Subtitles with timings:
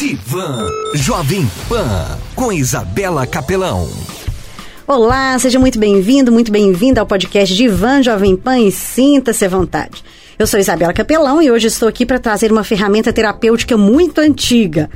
[0.00, 3.86] Divan Jovem Pan com Isabela Capelão.
[4.86, 10.02] Olá, seja muito bem-vindo, muito bem-vinda ao podcast Divan Jovem Pan e sinta-se à vontade.
[10.38, 14.88] Eu sou Isabela Capelão e hoje estou aqui para trazer uma ferramenta terapêutica muito antiga,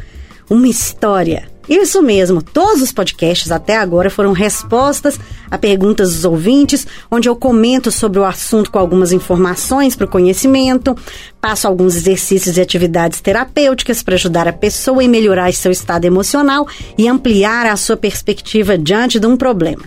[0.48, 5.18] uma história isso mesmo, todos os podcasts até agora foram respostas
[5.50, 10.08] a perguntas dos ouvintes, onde eu comento sobre o assunto com algumas informações para o
[10.08, 10.96] conhecimento,
[11.40, 16.66] passo alguns exercícios e atividades terapêuticas para ajudar a pessoa a melhorar seu estado emocional
[16.98, 19.84] e ampliar a sua perspectiva diante de um problema.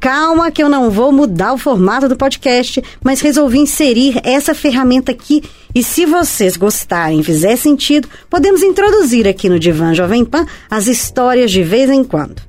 [0.00, 5.12] Calma que eu não vou mudar o formato do podcast, mas resolvi inserir essa ferramenta
[5.12, 5.42] aqui
[5.74, 11.50] e se vocês gostarem fizer sentido, podemos introduzir aqui no Divã Jovem Pan as histórias
[11.50, 12.40] de vez em quando.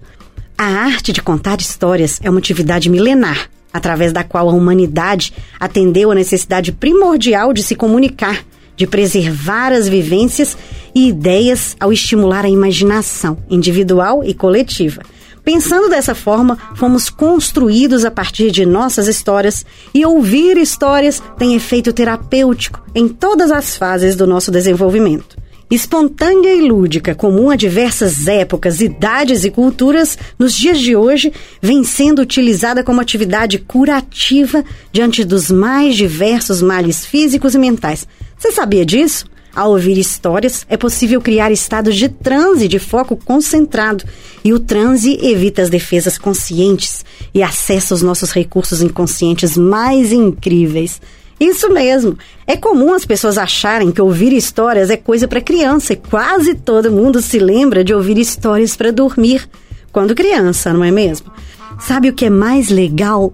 [0.57, 6.09] A arte de contar histórias é uma atividade milenar, através da qual a humanidade atendeu
[6.09, 8.45] a necessidade primordial de se comunicar,
[8.77, 10.57] de preservar as vivências
[10.95, 15.01] e ideias ao estimular a imaginação individual e coletiva
[15.43, 21.91] Pensando dessa forma, fomos construídos a partir de nossas histórias e ouvir histórias tem efeito
[21.91, 25.41] terapêutico em todas as fases do nosso desenvolvimento.
[25.71, 31.81] Espontânea e lúdica, comum a diversas épocas, idades e culturas, nos dias de hoje vem
[31.83, 38.05] sendo utilizada como atividade curativa diante dos mais diversos males físicos e mentais.
[38.37, 39.26] Você sabia disso?
[39.55, 44.04] Ao ouvir histórias, é possível criar estados de transe de foco concentrado,
[44.44, 51.02] e o transe evita as defesas conscientes e acessa os nossos recursos inconscientes mais incríveis.
[51.40, 52.18] Isso mesmo.
[52.46, 56.91] É comum as pessoas acharem que ouvir histórias é coisa para criança, e quase todo
[56.91, 59.49] mundo se lembra de ouvir histórias para dormir
[59.91, 61.32] quando criança, não é mesmo?
[61.79, 63.34] Sabe o que é mais legal?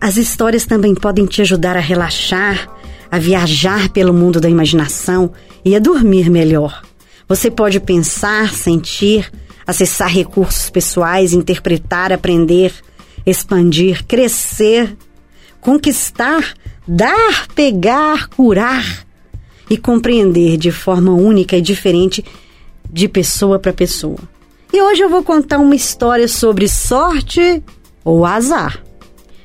[0.00, 2.68] As histórias também podem te ajudar a relaxar,
[3.14, 5.30] a viajar pelo mundo da imaginação
[5.64, 6.82] e a dormir melhor.
[7.28, 9.30] Você pode pensar, sentir,
[9.64, 12.74] acessar recursos pessoais, interpretar, aprender,
[13.24, 14.96] expandir, crescer,
[15.60, 16.54] conquistar,
[16.88, 19.06] dar, pegar, curar
[19.70, 22.24] e compreender de forma única e diferente
[22.90, 24.18] de pessoa para pessoa.
[24.72, 27.62] E hoje eu vou contar uma história sobre sorte
[28.04, 28.82] ou azar.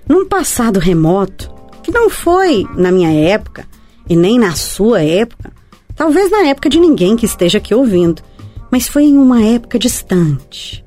[0.07, 1.58] Num passado remoto,
[1.89, 3.65] que não foi na minha época
[4.07, 5.51] e nem na sua época,
[5.99, 8.21] Talvez na época de ninguém que esteja aqui ouvindo,
[8.71, 10.81] mas foi em uma época distante.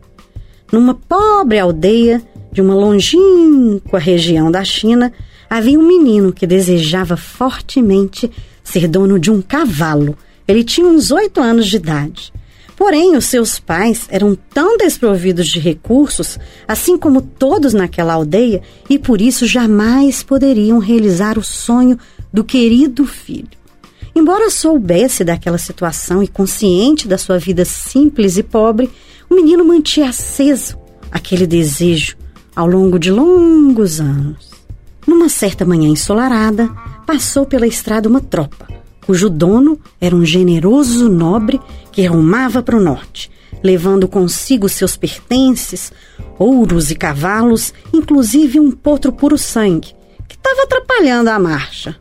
[0.72, 5.12] Numa pobre aldeia de uma longínqua região da China,
[5.50, 8.30] havia um menino que desejava fortemente
[8.64, 10.16] ser dono de um cavalo.
[10.48, 12.32] Ele tinha uns oito anos de idade.
[12.82, 18.60] Porém, os seus pais eram tão desprovidos de recursos, assim como todos naquela aldeia,
[18.90, 21.96] e por isso jamais poderiam realizar o sonho
[22.32, 23.56] do querido filho.
[24.16, 28.90] Embora soubesse daquela situação e consciente da sua vida simples e pobre,
[29.30, 30.76] o menino mantinha aceso
[31.08, 32.16] aquele desejo
[32.56, 34.50] ao longo de longos anos.
[35.06, 36.68] Numa certa manhã ensolarada,
[37.06, 38.66] passou pela estrada uma tropa,
[39.06, 41.60] cujo dono era um generoso nobre
[41.92, 43.30] que rumava para o norte,
[43.62, 45.92] levando consigo seus pertences,
[46.38, 49.94] ouros e cavalos, inclusive um potro puro sangue,
[50.26, 51.96] que estava atrapalhando a marcha.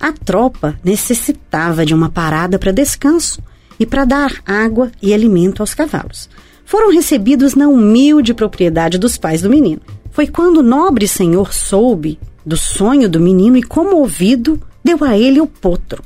[0.00, 3.42] A tropa necessitava de uma parada para descanso
[3.78, 6.28] e para dar água e alimento aos cavalos.
[6.64, 9.80] Foram recebidos na humilde propriedade dos pais do menino.
[10.10, 15.40] Foi quando o nobre senhor soube do sonho do menino e, comovido, deu a ele
[15.40, 16.02] o potro.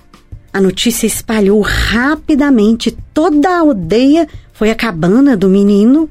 [0.53, 2.97] A notícia espalhou rapidamente.
[3.15, 6.11] Toda a aldeia foi à cabana do menino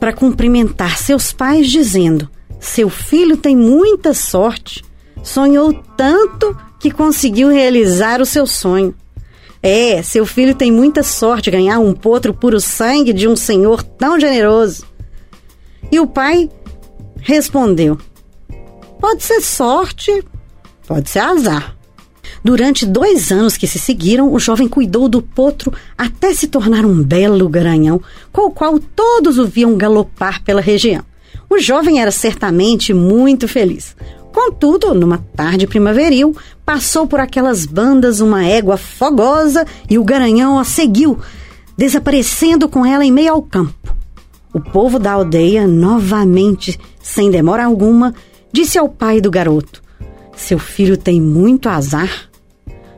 [0.00, 4.84] para cumprimentar seus pais, dizendo: Seu filho tem muita sorte.
[5.22, 8.94] Sonhou tanto que conseguiu realizar o seu sonho.
[9.62, 14.18] É, seu filho tem muita sorte ganhar um potro puro sangue de um senhor tão
[14.18, 14.84] generoso.
[15.90, 16.50] E o pai
[17.20, 17.98] respondeu:
[19.00, 20.24] Pode ser sorte,
[20.86, 21.75] pode ser azar.
[22.46, 27.02] Durante dois anos que se seguiram, o jovem cuidou do potro até se tornar um
[27.02, 28.00] belo garanhão,
[28.32, 31.02] com o qual todos o viam galopar pela região.
[31.50, 33.96] O jovem era certamente muito feliz.
[34.32, 40.62] Contudo, numa tarde primaveril, passou por aquelas bandas uma égua fogosa e o garanhão a
[40.62, 41.18] seguiu,
[41.76, 43.92] desaparecendo com ela em meio ao campo.
[44.54, 48.14] O povo da aldeia, novamente, sem demora alguma,
[48.52, 49.82] disse ao pai do garoto:
[50.36, 52.28] Seu filho tem muito azar.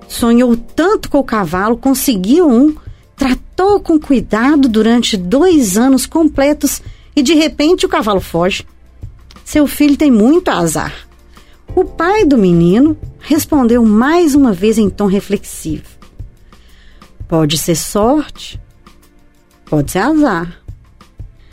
[0.08, 2.75] Sonhou tanto com o cavalo, conseguiu um,
[3.14, 6.82] tratou com cuidado durante dois anos completos
[7.14, 8.66] e de repente o cavalo foge.
[9.44, 11.06] Seu filho tem muito azar.
[11.76, 15.87] O pai do menino respondeu mais uma vez em tom reflexivo:
[17.28, 18.58] Pode ser sorte,
[19.69, 20.62] Pode ser azar.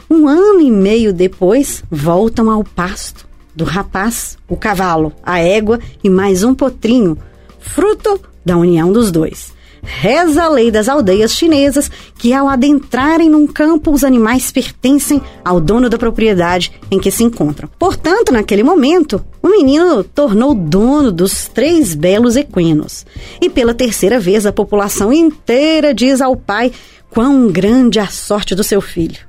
[0.09, 6.09] Um ano e meio depois, voltam ao pasto do rapaz, o cavalo, a égua e
[6.09, 7.17] mais um potrinho,
[7.59, 9.53] fruto da união dos dois.
[9.85, 15.59] Reza a lei das aldeias chinesas que, ao adentrarem num campo, os animais pertencem ao
[15.59, 17.69] dono da propriedade em que se encontram.
[17.77, 23.05] Portanto, naquele momento, o menino tornou dono dos três belos equinos.
[23.39, 26.71] E pela terceira vez, a população inteira diz ao pai
[27.11, 29.19] quão grande a sorte do seu filho.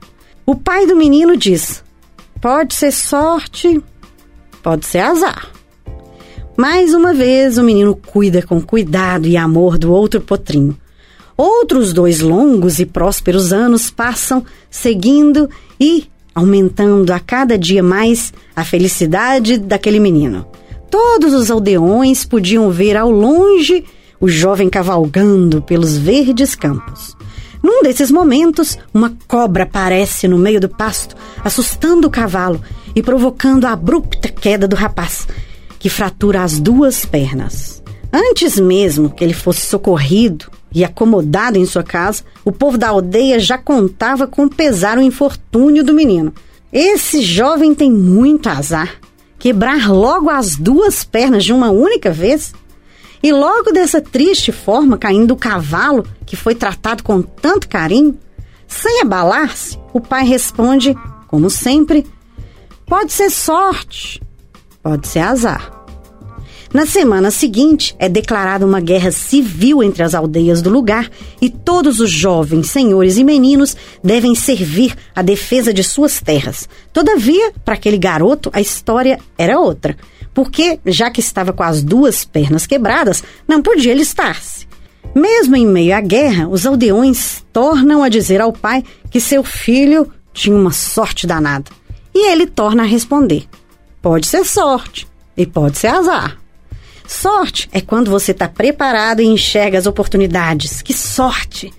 [0.47, 1.85] O pai do menino diz:
[2.41, 3.83] Pode ser sorte,
[4.63, 5.56] pode ser azar.
[6.57, 10.75] Mais uma vez, o menino cuida com cuidado e amor do outro potrinho.
[11.37, 18.65] Outros dois longos e prósperos anos passam seguindo e aumentando a cada dia mais a
[18.65, 20.47] felicidade daquele menino.
[20.91, 23.85] Todos os aldeões podiam ver ao longe
[24.19, 27.15] o jovem cavalgando pelos verdes campos.
[27.63, 31.15] Num desses momentos, uma cobra aparece no meio do pasto,
[31.45, 32.63] assustando o cavalo
[32.95, 35.27] e provocando a abrupta queda do rapaz,
[35.79, 37.83] que fratura as duas pernas.
[38.13, 43.39] Antes mesmo que ele fosse socorrido e acomodado em sua casa, o povo da aldeia
[43.39, 46.33] já contava com pesar o infortúnio do menino.
[46.73, 48.97] Esse jovem tem muito azar.
[49.39, 52.55] Quebrar logo as duas pernas de uma única vez?
[53.23, 58.19] E logo dessa triste forma, caindo o cavalo que foi tratado com tanto carinho?
[58.67, 60.95] Sem abalar-se, o pai responde,
[61.29, 62.07] como sempre:
[62.87, 64.21] Pode ser sorte,
[64.87, 65.73] pode ser azar.
[66.73, 71.11] Na semana seguinte, é declarada uma guerra civil entre as aldeias do lugar
[71.41, 76.69] e todos os jovens, senhores e meninos devem servir à defesa de suas terras.
[76.93, 79.97] Todavia, para aquele garoto, a história era outra,
[80.33, 84.69] porque, já que estava com as duas pernas quebradas, não podia alistar-se.
[85.13, 90.13] Mesmo em meio à guerra, os aldeões tornam a dizer ao pai que seu filho
[90.33, 91.73] tinha uma sorte danada.
[92.15, 93.49] E ele torna a responder:
[94.07, 95.05] pode ser sorte
[95.37, 96.39] e pode ser azar.
[97.09, 100.81] Sorte é quando você está preparado e enxerga as oportunidades.
[100.81, 101.75] Que sorte!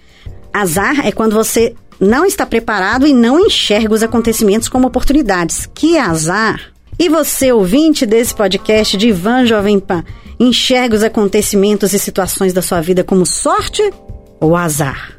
[0.52, 5.70] Azar é quando você não está preparado e não enxerga os acontecimentos como oportunidades.
[5.74, 6.74] Que azar!
[7.00, 10.04] E você, ouvinte desse podcast de Ivan Jovem Pan,
[10.38, 13.90] enxerga os acontecimentos e situações da sua vida como sorte
[14.42, 15.18] ou azar?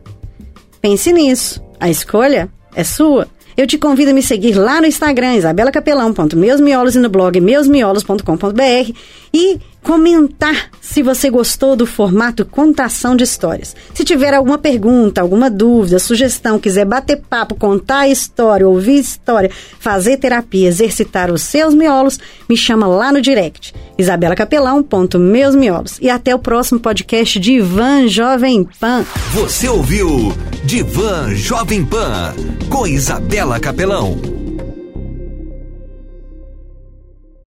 [0.83, 1.63] Pense nisso.
[1.81, 3.27] A escolha é sua.
[3.59, 8.93] Eu te convido a me seguir lá no Instagram, isabelacapelão.meusmiolos e no blog meusmiolos.com.br
[9.35, 13.75] e comentar se você gostou do formato contação de histórias.
[13.95, 20.17] Se tiver alguma pergunta, alguma dúvida, sugestão, quiser bater papo, contar história, ouvir história, fazer
[20.17, 23.75] terapia, exercitar os seus miolos, me chama lá no direct.
[23.99, 25.99] isabelacapelão.meusmiolos.
[26.01, 29.05] E até o próximo podcast de Ivan Jovem Pan.
[29.33, 30.33] Você ouviu
[30.65, 32.35] Divan Jovem Pan
[32.69, 34.38] com Isabela Capelão.